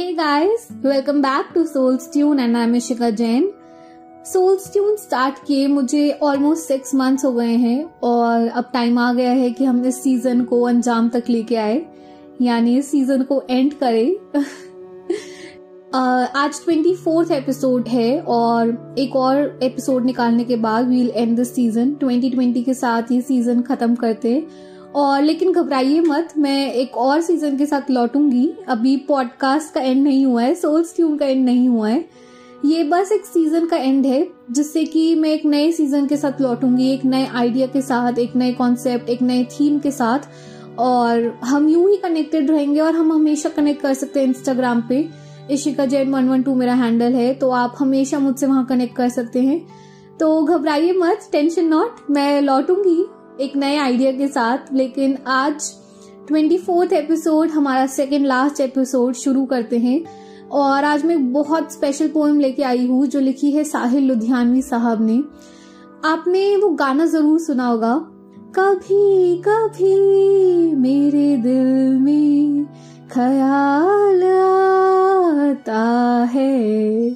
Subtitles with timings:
[0.00, 3.52] Hey guys, welcome back to Soul's Tune and I'm Ishika Jain.
[4.24, 9.12] Soul's Tune start किए मुझे almost six months हो गए हैं और अब टाइम आ
[9.12, 11.86] गया है कि हम इस सीज़न को अंजाम तक लेके आए
[12.42, 14.16] यानी इस सीज़न को एंड करें।
[15.94, 21.36] uh, आज ट्वेंटी फोर्थ एपिसोड है और एक और एपिसोड निकालने के बाद वील एंड
[21.36, 26.72] दिस सीज़न 2020 के साथ ये सीज़न खत्म करते। हैं और लेकिन घबराइए मत, मैं
[26.72, 31.16] एक और सीज़न के साथ लौटूँगी। अभी पॉडकास्ट का एंड नहीं हुआ है सोल्स ट्यून
[31.16, 32.04] का एंड नहीं हुआ है।
[32.64, 36.40] ये बस एक सीज़न का एंड है, जिससे कि मैं एक नए सीज़न के साथ
[36.40, 40.28] लौटूँगी, एक नए आइडिया के साथ, एक नए कॉन्सेप्ट एक नए थीम के साथ।
[40.78, 45.08] और हम यूँ ही कनेक्टेड रहेंगे और हम हमेशा कनेक्ट कर सकते हैं इंस्टाग्राम पे।
[45.50, 49.08] Ishika Jain one one two मेरा हैंडल है तो आप हमेशा मुझसे वहाँ कनेक्ट कर
[49.08, 49.60] सकते हैं।
[50.20, 53.04] तो घबराइए मत टेंशन नॉट मैं लौटूँगी।
[53.40, 55.70] एक नए आइडिया के साथ, लेकिन आज
[56.28, 60.04] ट्वेंटी फोर्थ एपिसोड हमारा सेकेंड लास्ट एपिसोड शुरू करते हैं।
[60.50, 65.02] और आज मैं बहुत स्पेशल पोएम लेके आई हूँ, जो लिखी है साहिल लुधियानवी साहब
[65.02, 65.22] ने।
[66.04, 67.94] आपने वो गाना ज़रूर सुना होगा।
[68.58, 69.96] कभी कभी
[70.74, 72.64] मेरे दिल में
[73.12, 74.22] ख्याल
[75.50, 75.82] आता
[76.32, 77.10] है।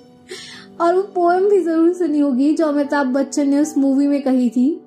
[0.81, 4.51] और वो पोएम भी ज़रूर सुनी होगी, जो अमिताभ बच्चन ने उस मूवी में कही
[4.51, 4.81] थी।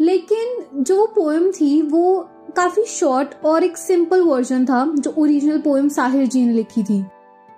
[0.00, 5.88] लेकिन जो पोएम थी, वो काफ़ी शॉर्ट और एक सिंपल वर्जन था, जो ओरिजिनल पोएम
[5.88, 7.04] साहिर जी ने लिखी थी।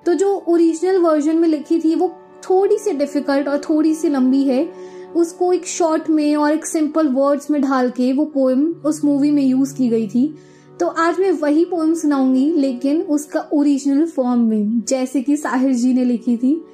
[0.06, 2.08] तो जो ओरिजिनल वर्जन में लिखी थी, वो
[2.50, 4.72] थोड़ी सी डिफ़िकल्ट और थोड़ी सी लंबी है।
[5.16, 9.30] उसको एक शॉर्ट में और एक सिंपल वर्ड्स में ढाल के वो पोएम उस मूवी
[9.30, 10.34] में यूज़ की गई थी।
[10.80, 15.94] तो आज मैं वही पोएम सुनाऊँगी, लेकिन उसका ओरिजिनल फॉर्म में, जैसे कि साहिर जी
[15.94, 16.64] ने लिखी थी।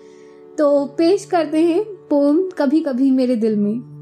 [0.59, 3.94] तो पेश करते हैं पोएम कभी कभी मेरे दिल में।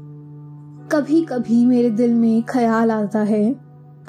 [0.91, 3.55] कभी कभी मेरे दिल में ख्याल आता है।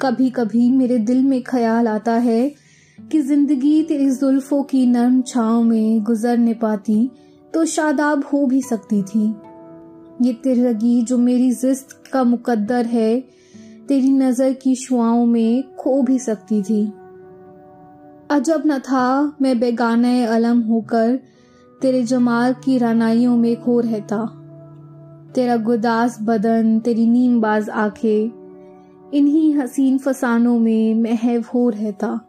[0.01, 2.51] कभी कभी मेरे दिल में ख्याल आता है
[2.99, 7.11] कि ज़िंदगी तेरी जुल्फों की नर्म छाव में गुजर गुजरने पाती
[7.53, 9.35] तो शादाब हो भी सकती थी।
[10.21, 13.19] ये तिरगी जो मेरी जिस्त का मुकद्दर है,
[13.87, 16.93] तेरी नज़र की शुआओं में खो भी सकती थी।
[18.31, 21.19] अजब न था मैं बेगाना अलम होकर
[21.81, 24.41] तेरे जमाल की रानाइयों में खो रहता।
[25.35, 28.45] तेरा गुदास बदन, तेरी नीमबाज आँखें,
[29.13, 32.19] इन्हीं हसीन फसानों में महव हो रहता।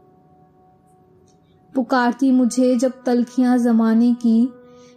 [1.75, 4.49] पुकारती मुझे जब तलखियाँ जमाने की,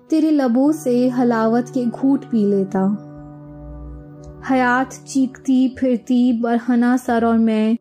[0.09, 3.05] तेरे लबों से हलावत के घूट पी लेता।
[4.49, 7.77] हयात चीखती फिरती बरहना सर और मैं,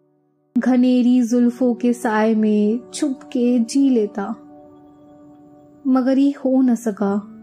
[0.59, 4.35] घनेरी जुल्फों के साय में छुप के जी लेता।
[5.87, 7.35] मगर ये हो न सका।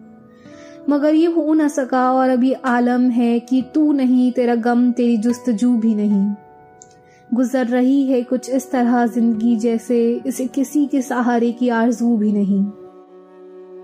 [0.89, 5.17] मगर ये हो ना सका और अभी आलम है कि तू नहीं, तेरा गम, तेरी
[5.17, 6.33] जुस्तजू भी नहीं।
[7.33, 12.31] गुजर रही है कुछ इस तरह ज़िंदगी जैसे, इसे किसी के सहारे की आरज़ू भी
[12.31, 12.65] नहीं।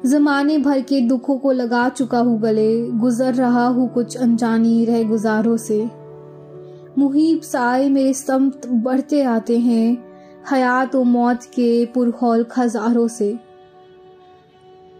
[0.10, 5.04] जमाने भर के दुखों को लगा चुका हूँ गले, गुजर रहा हूँ कुछ अनजानी रह
[5.04, 5.90] गुजारों से।
[6.98, 10.04] मुहीब साए मेरे समत बढ़ते आते हैं,
[10.52, 13.40] हयात व मौत के पुरहौल खजारों से।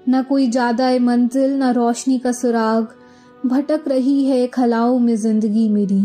[0.10, 2.88] न कोई ज़्यादा मंजिल, न रोशनी का सुराग।
[3.46, 6.02] भटक रही है खलाओं में ज़िंदगी मेरी।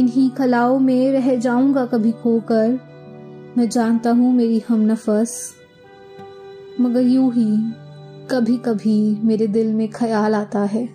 [0.00, 2.78] इन्हीं खलाओं में रह जाऊँगा कभी खोकर।
[3.58, 5.54] मैं जानता हूँ मेरी हम नफस।
[6.80, 7.56] मगर यूँ ही
[8.30, 10.86] कभी कभी मेरे दिल में ख्याल आता है।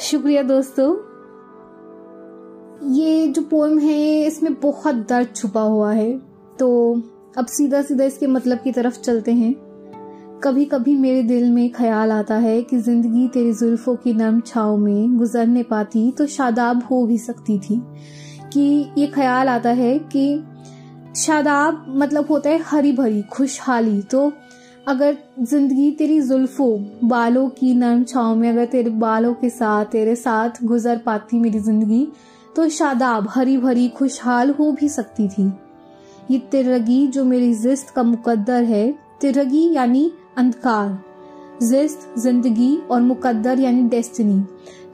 [0.00, 0.90] शुक्रिया दोस्तों।
[2.94, 6.12] ये जो पोएम है, इसमें बहुत दर्द छुपा हुआ है।
[6.58, 6.68] तो
[7.38, 9.54] अब सीधा सीधा इसके मतलब की तरफ़ चलते हैं।
[10.44, 14.76] कभी कभी मेरे दिल में ख्याल आता है कि ज़िंदगी तेरी जुल्फों की नर्म छाव
[14.76, 17.80] में गुजरने पाती तो शादाब हो भी सकती थी।
[18.52, 20.42] कि ये ख्याल आता है कि
[21.16, 24.32] शादाब मतलब होता है हरी भरी खुशहाली। तो
[24.88, 30.16] अगर ज़िंदगी तेरी जुल्फों, बालों की नर्म छाव में अगर तेरे बालों के साथ, तेरे
[30.16, 32.06] साथ गुजर पाती मेरी ज़िंदगी
[32.56, 35.50] तो शादाब हरी भरी खुशहाल हो भी सकती थी।
[36.30, 38.90] ये तिरगी जो मेरी जिस्त का मुकद्दर है,
[39.20, 40.98] तिरगी यानी अंधकार।
[41.62, 44.42] जिस्त, ज़िंदगी और मुकद्दर यानी डेस्टिनी।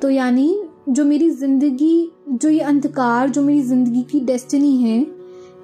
[0.02, 5.04] तो यानी जो मेरी ज़िंदगी, जो ये अंधकार, जो मेरी ज़िंदगी की डेस्टिनी है,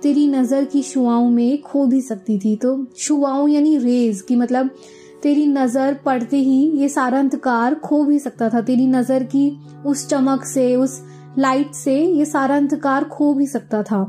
[0.02, 4.70] तेरी नज़र की शुआओं में खो भी सकती थी। तो शुआओं यानी रेज, की मतलब
[5.22, 9.50] तेरी नज़र पड़ते ही ये सारा अंधकार खो भी सकता था। तेरी नज़र की
[9.86, 11.00] उस चमक से, उस
[11.38, 14.02] लाइट से ये सारा अंधकार खो भी सकता था।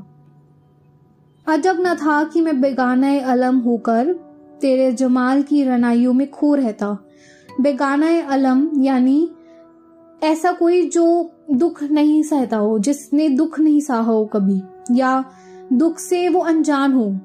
[1.48, 4.14] अजब न था कि मैं बेगाना अलम होकर
[4.62, 6.98] तेरे जमाल की रनाइयों में खो रहता।
[7.62, 9.30] बेगाना अलम यानी
[10.24, 14.62] ऐसा कोई जो दुख नहीं सहता हो, जिसने दुख नहीं सहा हो कभी,
[14.92, 15.24] या
[15.74, 17.16] दुख से वो अनजान हो।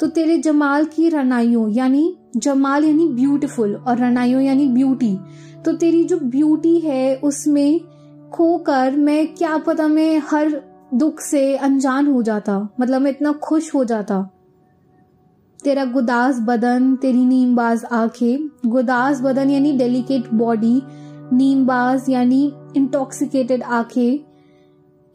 [0.00, 5.18] तो तेरे जमाल की रनाइयों यानी जमाल यानी ब्यूटीफुल और रनाइयों यानी ब्यूटी
[5.64, 7.80] तो तेरी जो ब्यूटी है उसमें
[8.30, 10.62] खोकर मैं क्या पता मैं हर
[10.94, 14.30] दुख से अनजान हो जाता। मतलब मैं इतना खुश हो जाता।
[15.64, 20.82] तेरा गुदास बदन, तेरी नीमबाज आँखें। गुदास बदन यानी डेलिकेट बॉडी
[21.32, 24.18] नीमबाज यानी इंटॉक्सिकेटेड आँखें।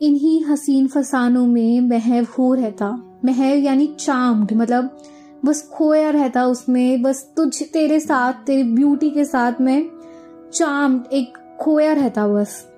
[0.01, 4.98] इन्हीं हसीन फसानों में महव हो रहता। महव यानी चाम्ड मतलब
[5.45, 9.89] बस खोया रहता उसमें। बस तुझ तेरे साथ, तेरी ब्यूटी के साथ में
[10.54, 12.75] चाम्ड एक खोया रहता बस।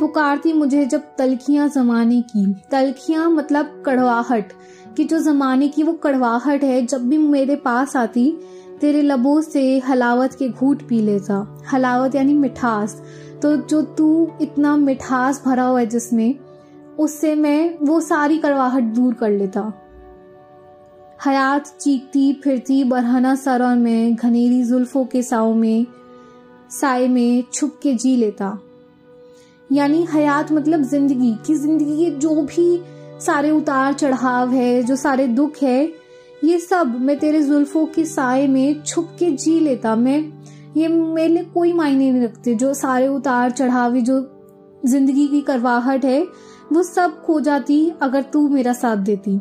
[0.00, 4.52] पुकारती मुझे जब तलखियाँ जमाने की। तलखियाँ मतलब कड़वाहट,
[4.96, 8.38] कि जो जमाने की वो कड़वाहट है, जब भी मेरे पास आती,
[8.80, 13.02] तेरे लबों से हलावत के घूट पी लेता। हलावत यानी मिठास।
[13.42, 16.38] तो जो तू इतना मिठास भरा हुआ है जिसमें,
[16.98, 19.72] उससे मैं वो सारी कड़वाहट दूर कर लेता।
[21.26, 25.86] हयात चीखती फिरती बरहना सर मैं, घनेरी जुल्फों के साव में
[26.70, 28.58] साय में छुप के जी लेता।
[29.72, 32.80] यानी हयात मतलब ज़िंदगी, की ज़िंदगी के जो भी
[33.20, 35.92] सारे उतार चढ़ाव है, जो सारे दुख है,
[36.44, 40.32] ये सब मैं तेरे जुल्फों के साय में छुप के जी लेता। मैं,
[40.76, 44.20] ये मेरे लिए कोई मायने नहीं रखते। जो सारे उतार चढ़ाव, जो
[44.86, 46.26] ज़िंदगी की करवाहट है,
[46.72, 49.40] वो सब खो जाती अगर तू मेरा साथ देती।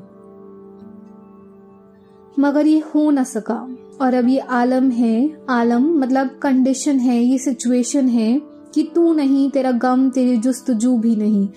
[2.40, 3.68] मगर ये हो न सका।
[4.02, 9.50] और अब ये आलम है, आलम मतलब कंडीशन है, ये सिचुएशन है। कि तू नहीं,
[9.50, 11.48] तेरा गम, तेरी जुस्तजू भी नहीं।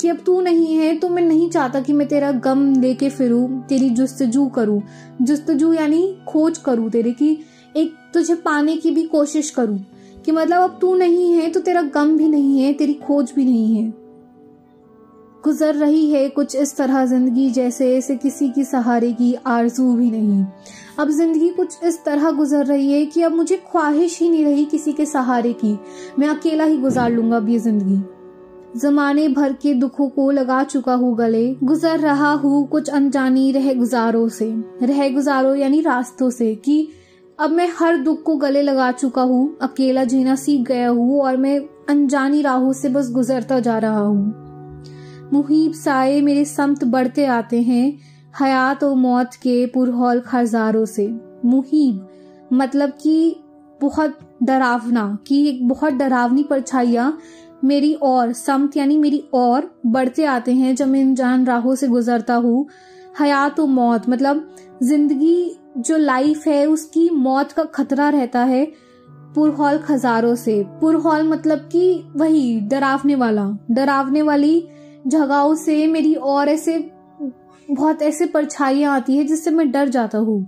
[0.00, 3.60] कि अब तू नहीं है तो मैं नहीं चाहता कि मैं तेरा गम लेके फिरूं,
[3.60, 4.82] तेरी जुस्तजू करूँ।
[5.22, 7.38] जुस्तजू यानी खोज करूँ तेरे की,
[7.76, 9.86] एक तुझे पाने की भी कोशिश करूँ।
[10.24, 13.44] कि मतलब अब तू नहीं है तो तेरा गम भी नहीं है, तेरी खोज भी
[13.44, 14.01] नहीं है।
[15.44, 20.10] गुजर रही है कुछ इस तरह ज़िंदगी जैसे ऐसे किसी की सहारे की आरज़ू भी
[20.10, 20.44] नहीं।
[20.98, 24.64] अब ज़िंदगी कुछ इस तरह गुजर रही है कि अब मुझे ख्वाहिश ही नहीं रही
[24.64, 25.76] किसी के सहारे की।
[26.18, 28.00] मैं अकेला ही गुजार लूँगा अब ये ज़िंदगी।
[28.80, 33.72] जमाने भर के दुखों को लगा चुका हूँ गले। गुजर रहा हूँ कुछ अनजानी रह
[33.74, 34.52] गुजारों से।
[34.82, 36.88] रह गुजारो यानी रास्तों से कि
[37.38, 41.36] अब मैं हर दुख को गले लगा चुका हूँ। अकेला जीना सीख गया हूँ और
[41.36, 41.58] मैं
[41.88, 44.51] अनजानी राहों से बस गुजरता जा रहा हूँ।
[45.32, 47.98] मुहिब साए मेरे समत बढ़ते आते हैं,
[48.40, 51.06] हयात और मौत के पुरहौल खरजारों से।
[51.44, 53.36] मुहिब मतलब कि
[53.80, 57.12] बहुत डरावना, कि एक बहुत डरावनी परछाइया
[57.64, 61.88] मेरी और समत यानी मेरी और बढ़ते आते हैं जब मैं इन जान राहों से
[61.88, 62.66] गुजरता हूँ।
[63.20, 64.48] हयात और मौत मतलब
[64.82, 68.64] ज़िंदगी जो लाइफ है उसकी मौत का खतरा रहता है
[69.34, 74.68] पुरहौल खजारों से। पुरहौल मतलब कि वही, डरावने वाला। डरावने वाली
[75.04, 76.78] जगहों से मेरी और ऐसे,
[77.68, 80.46] बहुत ऐसे परछाइयाँ आती है जिससे मैं डर जाता हूँ।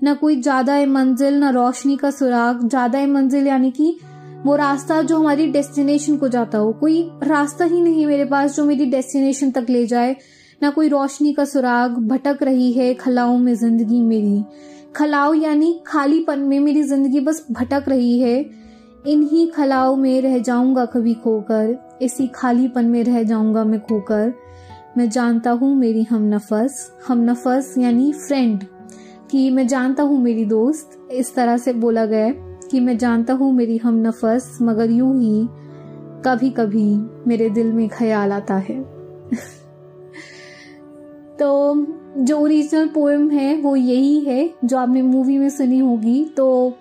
[0.00, 3.96] न कोई ज़्यादा है मंजिल, न रोशनी का सुराग, ज़्यादा है मंजिल यानी कि
[4.44, 8.64] वो रास्ता जो हमारी डेस्टिनेशन को जाता हो। कोई रास्ता ही नहीं मेरे पास जो
[8.64, 10.16] मेरी डेस्टिनेशन तक ले जाए।
[10.62, 14.44] ना कोई रोशनी का सुराग भटक रही है खलाओं में ज़िंदगी मेरी।
[14.96, 18.38] खलाओ यानी खालीपन में मेरी ज़िंदगी बस भटक रही है।
[19.06, 24.32] इन्हीं खलाओं में रह जाऊँगा कभी खोकर। इसी खालीपन में रह जाऊँगा मैं खोकर।
[24.96, 28.64] मैं जानता हूँ मेरी हम नफस हम नफस यानी फ्रेंड
[29.30, 32.30] कि मैं जानता हूँ मेरी दोस्त। इस तरह से बोला गया
[32.70, 35.48] कि मैं जानता हूँ मेरी हम नफस, मगर यूँ ही
[36.26, 38.82] कभी कभी मेरे दिल में ख्याल आता है।
[41.38, 41.74] तो
[42.18, 46.74] जो ओरिजिनल पोएम है, वो यही है, जो आपने मूवी में सुनी होगी। तो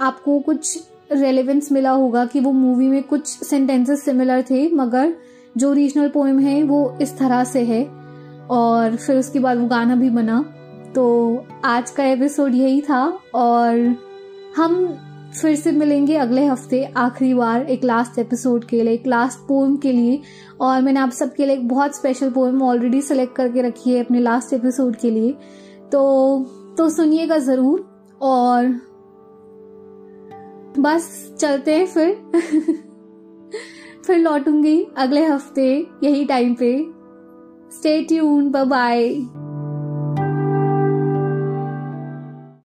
[0.00, 0.78] आपको कुछ
[1.10, 5.14] रेलेवेंस मिला होगा कि वो मूवी में कुछ सेंटेंसेस सिमिलर थे, मगर
[5.56, 7.84] जो ओरिजिनल पोएम है वो इस तरह से है।
[8.50, 10.44] और फिर उसके बाद वो गाना भी बना।
[10.94, 13.02] तो आज का एपिसोड यही था,
[13.34, 13.96] और
[14.56, 14.86] हम
[15.40, 19.76] फिर से मिलेंगे अगले हफ़्ते, आखिरी बार, एक लास्ट एपिसोड के लिए, एक लास्ट पोएम
[19.76, 20.20] के लिए।
[20.60, 24.20] और मैंने आप सबके लिए एक बहुत स्पेशल पोएम ऑलरेडी सेलेक्ट करके रखी है अपने
[24.20, 25.32] लास्ट एपिसोड के लिए।
[25.92, 26.44] तो
[26.78, 27.84] तो सुनिएगा ज़रूर,
[28.20, 28.80] और
[30.78, 32.14] बस चलते हैं फिर।
[34.06, 36.86] फिर लौटूँगी अगले हफ़्ते यही टाइम पे।
[37.76, 39.08] Stay tune bye